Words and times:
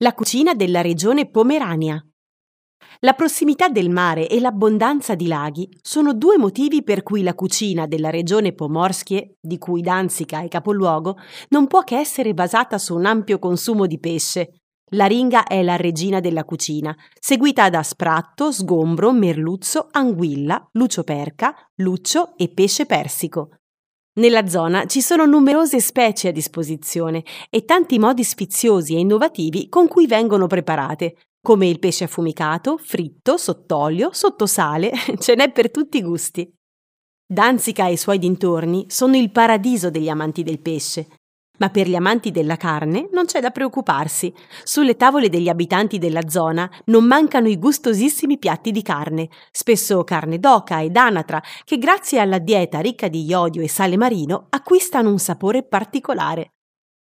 La 0.00 0.14
cucina 0.14 0.54
della 0.54 0.80
regione 0.80 1.28
Pomerania. 1.28 2.00
La 3.00 3.14
prossimità 3.14 3.68
del 3.68 3.90
mare 3.90 4.28
e 4.28 4.38
l'abbondanza 4.38 5.16
di 5.16 5.26
laghi 5.26 5.68
sono 5.82 6.14
due 6.14 6.38
motivi 6.38 6.84
per 6.84 7.02
cui 7.02 7.24
la 7.24 7.34
cucina 7.34 7.88
della 7.88 8.08
regione 8.08 8.52
Pomorskie, 8.52 9.38
di 9.40 9.58
cui 9.58 9.82
Danzica 9.82 10.40
è 10.42 10.46
capoluogo, 10.46 11.16
non 11.48 11.66
può 11.66 11.82
che 11.82 11.96
essere 11.96 12.32
basata 12.32 12.78
su 12.78 12.94
un 12.94 13.06
ampio 13.06 13.40
consumo 13.40 13.86
di 13.86 13.98
pesce. 13.98 14.60
La 14.92 15.06
ringa 15.06 15.42
è 15.42 15.64
la 15.64 15.74
regina 15.74 16.20
della 16.20 16.44
cucina, 16.44 16.96
seguita 17.18 17.68
da 17.68 17.82
spratto, 17.82 18.52
sgombro, 18.52 19.10
merluzzo, 19.10 19.88
anguilla, 19.90 20.64
lucioperca, 20.74 21.52
luccio 21.78 22.36
e 22.36 22.48
pesce 22.50 22.86
persico. 22.86 23.48
Nella 24.18 24.48
zona 24.48 24.84
ci 24.86 25.00
sono 25.00 25.26
numerose 25.26 25.78
specie 25.78 26.28
a 26.28 26.32
disposizione 26.32 27.22
e 27.50 27.64
tanti 27.64 28.00
modi 28.00 28.24
sfiziosi 28.24 28.96
e 28.96 28.98
innovativi 28.98 29.68
con 29.68 29.86
cui 29.86 30.08
vengono 30.08 30.48
preparate, 30.48 31.18
come 31.40 31.68
il 31.68 31.78
pesce 31.78 32.04
affumicato, 32.04 32.78
fritto, 32.78 33.36
sott'olio, 33.36 34.10
sottosale, 34.12 34.90
ce 35.18 35.36
n'è 35.36 35.52
per 35.52 35.70
tutti 35.70 35.98
i 35.98 36.02
gusti. 36.02 36.52
Danzica 37.24 37.86
e 37.86 37.92
i 37.92 37.96
suoi 37.96 38.18
dintorni 38.18 38.86
sono 38.88 39.16
il 39.16 39.30
paradiso 39.30 39.88
degli 39.88 40.08
amanti 40.08 40.42
del 40.42 40.60
pesce. 40.60 41.06
Ma 41.58 41.70
per 41.70 41.88
gli 41.88 41.94
amanti 41.94 42.30
della 42.30 42.56
carne 42.56 43.08
non 43.12 43.24
c'è 43.24 43.40
da 43.40 43.50
preoccuparsi. 43.50 44.32
Sulle 44.62 44.96
tavole 44.96 45.28
degli 45.28 45.48
abitanti 45.48 45.98
della 45.98 46.28
zona 46.28 46.70
non 46.86 47.04
mancano 47.04 47.48
i 47.48 47.58
gustosissimi 47.58 48.38
piatti 48.38 48.70
di 48.70 48.82
carne, 48.82 49.28
spesso 49.50 50.02
carne 50.04 50.38
d'oca 50.38 50.82
ed 50.82 50.96
anatra, 50.96 51.42
che 51.64 51.78
grazie 51.78 52.20
alla 52.20 52.38
dieta 52.38 52.80
ricca 52.80 53.08
di 53.08 53.24
iodio 53.24 53.62
e 53.62 53.68
sale 53.68 53.96
marino 53.96 54.46
acquistano 54.50 55.10
un 55.10 55.18
sapore 55.18 55.64
particolare. 55.64 56.52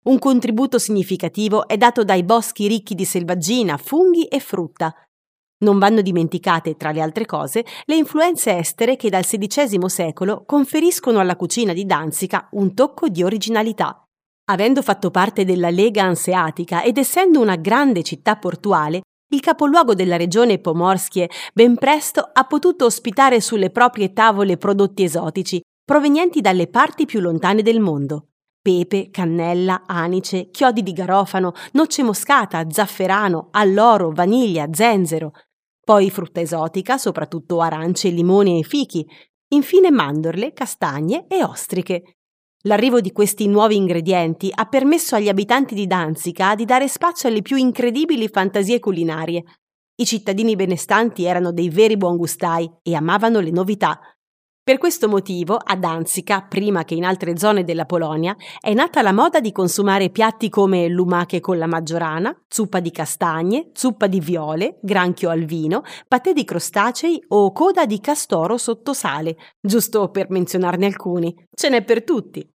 Un 0.01 0.17
contributo 0.17 0.79
significativo 0.79 1.67
è 1.67 1.75
dato 1.75 2.05
dai 2.05 2.23
boschi 2.23 2.67
ricchi 2.67 2.95
di 2.95 3.03
selvaggina, 3.03 3.75
funghi 3.75 4.25
e 4.25 4.39
frutta. 4.39 4.93
Non 5.61 5.77
vanno 5.77 6.01
dimenticate, 6.01 6.77
tra 6.77 6.91
le 6.91 7.01
altre 7.01 7.25
cose, 7.25 7.65
le 7.83 7.95
influenze 7.97 8.57
estere 8.57 8.95
che 8.95 9.09
dal 9.09 9.25
XVI 9.25 9.89
secolo 9.89 10.45
conferiscono 10.45 11.19
alla 11.19 11.35
cucina 11.35 11.73
di 11.73 11.85
Danzica 11.85 12.47
un 12.51 12.73
tocco 12.73 13.09
di 13.09 13.23
originalità. 13.23 14.08
Avendo 14.49 14.81
fatto 14.81 15.11
parte 15.11 15.45
della 15.45 15.69
Lega 15.69 16.03
Anseatica 16.03 16.81
ed 16.81 16.97
essendo 16.97 17.39
una 17.39 17.55
grande 17.55 18.01
città 18.01 18.35
portuale, 18.35 19.01
il 19.31 19.41
capoluogo 19.41 19.93
della 19.93 20.17
regione 20.17 20.57
Pomorskie 20.57 21.29
ben 21.53 21.75
presto 21.75 22.27
ha 22.33 22.43
potuto 22.45 22.85
ospitare 22.85 23.41
sulle 23.41 23.69
proprie 23.69 24.11
tavole 24.11 24.57
prodotti 24.57 25.03
esotici 25.03 25.61
provenienti 25.85 26.41
dalle 26.41 26.67
parti 26.67 27.05
più 27.05 27.19
lontane 27.19 27.61
del 27.61 27.79
mondo. 27.79 28.29
Pepe, 28.59 29.09
cannella, 29.11 29.83
anice, 29.85 30.49
chiodi 30.49 30.81
di 30.81 30.93
garofano, 30.93 31.53
noce 31.73 32.01
moscata, 32.01 32.67
zafferano, 32.69 33.49
alloro, 33.51 34.11
vaniglia, 34.11 34.67
zenzero. 34.71 35.31
Poi 35.83 36.09
frutta 36.09 36.41
esotica, 36.41 36.97
soprattutto 36.97 37.61
arance, 37.61 38.09
limoni 38.09 38.59
e 38.59 38.63
fichi. 38.63 39.07
Infine 39.49 39.91
mandorle, 39.91 40.53
castagne 40.53 41.25
e 41.27 41.43
ostriche. 41.43 42.18
L'arrivo 42.63 42.99
di 42.99 43.13
questi 43.13 43.47
nuovi 43.47 43.77
ingredienti 43.77 44.51
ha 44.53 44.65
permesso 44.65 45.15
agli 45.15 45.29
abitanti 45.29 45.73
di 45.73 45.87
Danzica 45.87 46.55
di 46.55 46.65
dare 46.65 46.89
spazio 46.89 47.29
alle 47.29 47.41
più 47.41 47.55
incredibili 47.55 48.27
fantasie 48.27 48.81
culinarie. 48.81 49.43
I 49.95 50.05
cittadini 50.05 50.57
benestanti 50.57 51.23
erano 51.23 51.53
dei 51.53 51.69
veri 51.69 51.95
buongustai 51.95 52.69
e 52.83 52.95
amavano 52.95 53.39
le 53.39 53.51
novità. 53.51 53.97
Per 54.69 54.77
questo 54.77 55.07
motivo, 55.07 55.55
a 55.55 55.75
Danzica, 55.75 56.43
prima 56.43 56.83
che 56.83 56.93
in 56.93 57.03
altre 57.03 57.39
zone 57.39 57.63
della 57.63 57.87
Polonia, 57.87 58.37
è 58.59 58.71
nata 58.75 59.01
la 59.01 59.11
moda 59.11 59.39
di 59.39 59.51
consumare 59.51 60.11
piatti 60.11 60.47
come 60.47 60.87
lumache 60.87 61.39
con 61.39 61.57
la 61.57 61.65
maggiorana, 61.65 62.39
zuppa 62.47 62.79
di 62.79 62.91
castagne, 62.91 63.71
zuppa 63.73 64.05
di 64.05 64.19
viole, 64.19 64.77
granchio 64.83 65.31
al 65.31 65.45
vino, 65.45 65.81
patè 66.07 66.33
di 66.33 66.43
crostacei 66.43 67.19
o 67.29 67.51
coda 67.51 67.87
di 67.87 67.99
castoro 67.99 68.57
sotto 68.57 68.93
sale, 68.93 69.37
giusto 69.59 70.11
per 70.11 70.29
menzionarne 70.29 70.85
alcuni. 70.85 71.33
Ce 71.51 71.67
n'è 71.67 71.83
per 71.83 72.03
tutti. 72.03 72.47